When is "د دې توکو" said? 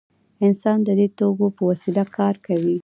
0.87-1.47